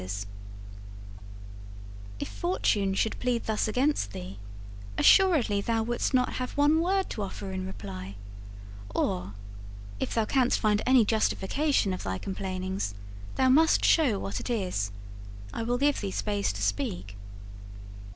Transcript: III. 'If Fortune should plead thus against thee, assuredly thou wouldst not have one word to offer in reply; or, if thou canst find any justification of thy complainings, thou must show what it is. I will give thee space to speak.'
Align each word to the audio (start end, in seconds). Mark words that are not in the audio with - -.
III. 0.01 0.09
'If 2.19 2.27
Fortune 2.27 2.95
should 2.95 3.19
plead 3.19 3.43
thus 3.45 3.67
against 3.67 4.13
thee, 4.13 4.39
assuredly 4.97 5.61
thou 5.61 5.83
wouldst 5.83 6.11
not 6.11 6.33
have 6.37 6.57
one 6.57 6.81
word 6.81 7.07
to 7.11 7.21
offer 7.21 7.51
in 7.51 7.67
reply; 7.67 8.15
or, 8.95 9.35
if 9.99 10.15
thou 10.15 10.25
canst 10.25 10.59
find 10.59 10.81
any 10.87 11.05
justification 11.05 11.93
of 11.93 12.01
thy 12.01 12.17
complainings, 12.17 12.95
thou 13.35 13.47
must 13.49 13.85
show 13.85 14.17
what 14.17 14.39
it 14.39 14.49
is. 14.49 14.91
I 15.53 15.61
will 15.61 15.77
give 15.77 16.01
thee 16.01 16.09
space 16.09 16.51
to 16.53 16.63
speak.' 16.63 17.15